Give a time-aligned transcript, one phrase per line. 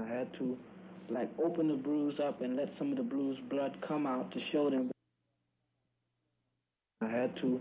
[0.00, 0.56] I had to
[1.08, 4.40] like open the bruise up and let some of the bruise blood come out to
[4.52, 4.90] show them.
[7.02, 7.60] I had to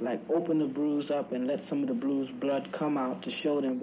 [0.00, 3.30] like open the bruise up and let some of the bruise blood come out to
[3.42, 3.82] show them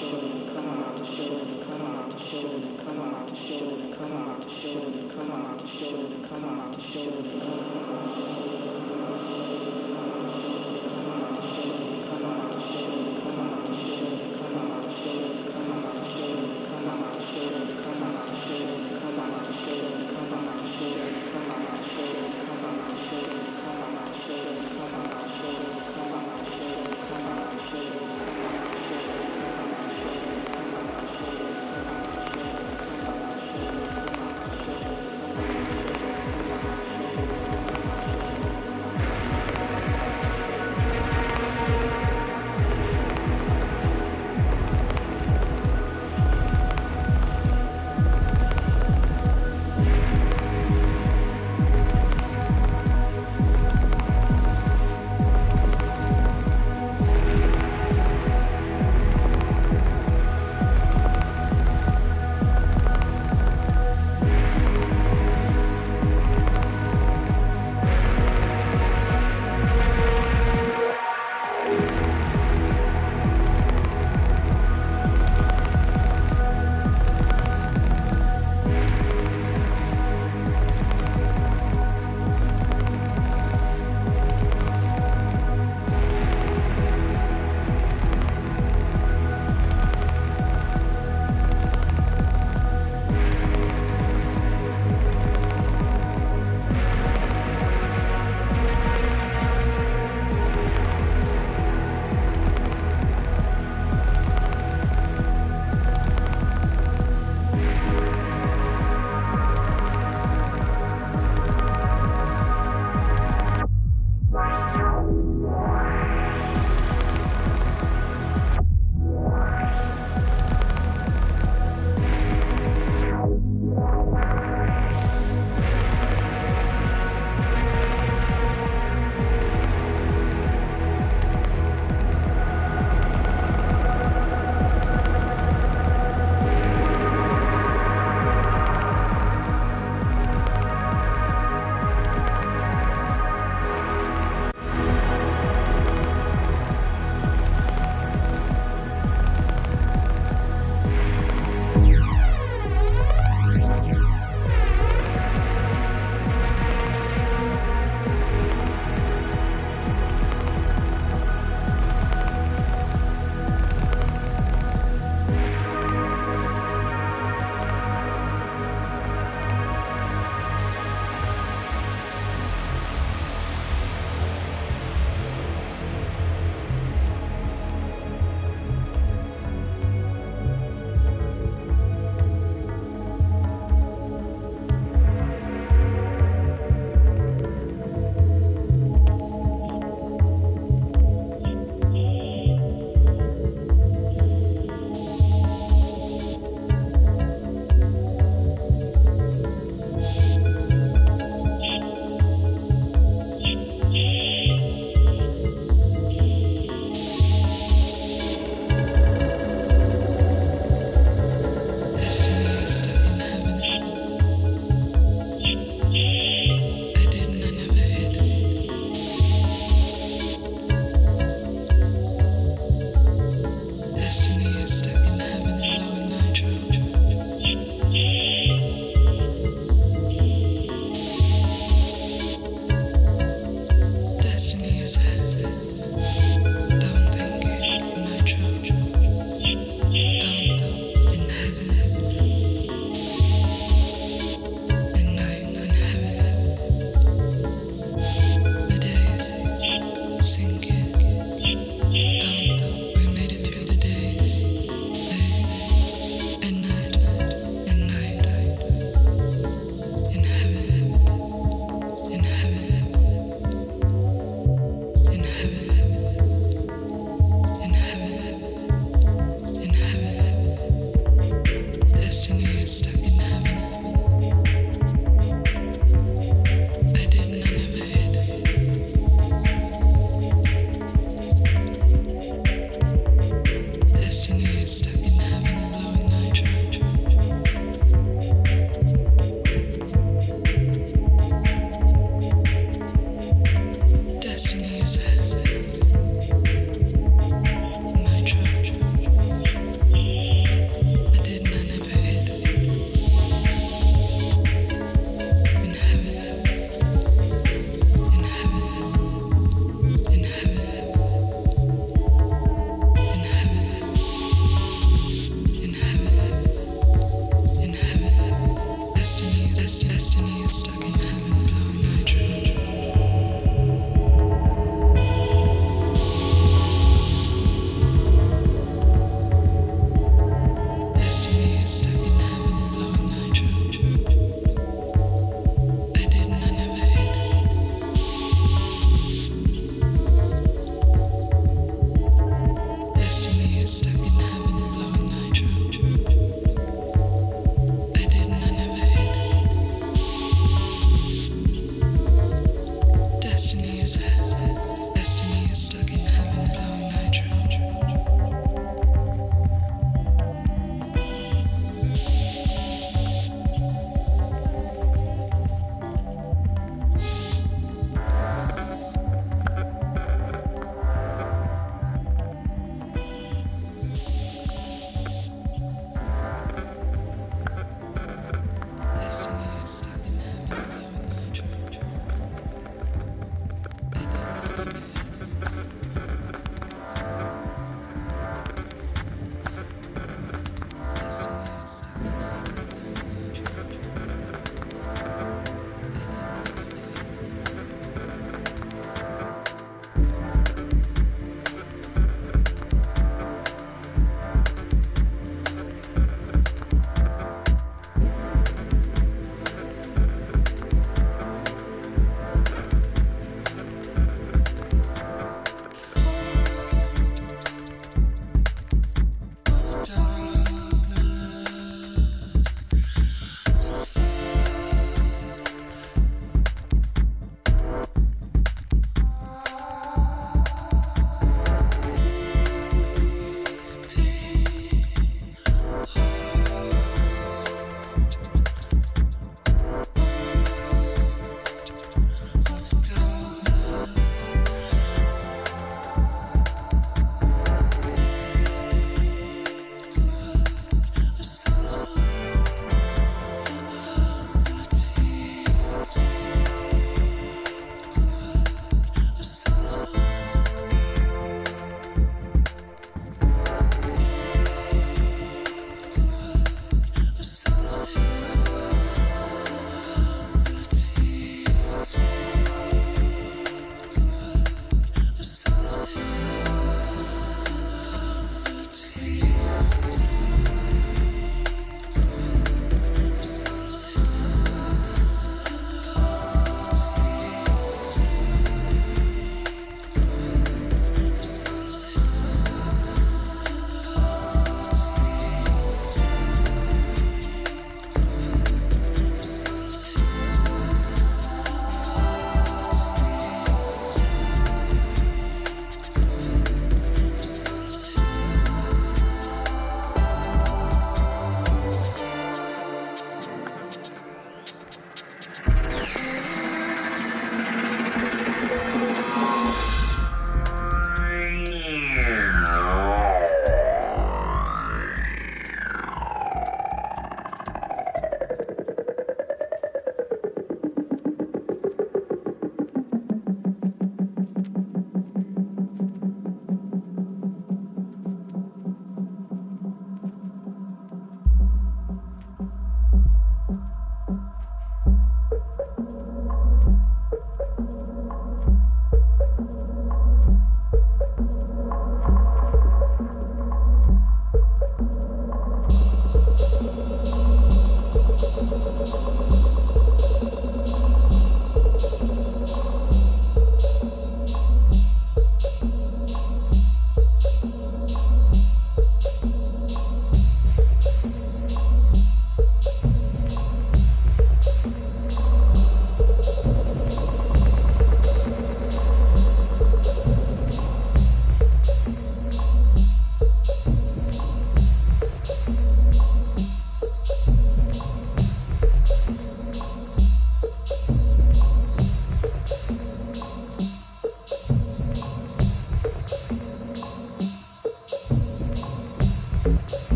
[0.00, 3.36] shoulder, come out the shoulder, come out the shoulder, come out the
[5.68, 8.59] shoulder, come out the shoulder.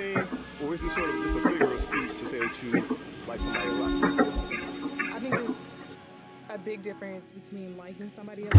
[0.00, 0.16] Thing,
[0.64, 3.40] or is it sort of just a figure of speech to say that you like
[3.40, 3.90] somebody a lot?
[5.14, 5.50] I think it's
[6.48, 8.50] a big difference between liking somebody a